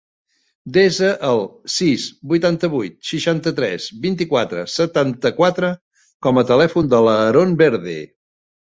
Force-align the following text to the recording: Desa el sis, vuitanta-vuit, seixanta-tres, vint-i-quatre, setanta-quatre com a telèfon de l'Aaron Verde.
Desa 0.77 1.09
el 1.27 1.41
sis, 1.73 2.05
vuitanta-vuit, 2.31 2.97
seixanta-tres, 3.11 3.87
vint-i-quatre, 4.07 4.67
setanta-quatre 4.79 5.73
com 6.29 6.45
a 6.45 6.47
telèfon 6.55 6.95
de 6.97 7.05
l'Aaron 7.09 7.57
Verde. 7.67 8.01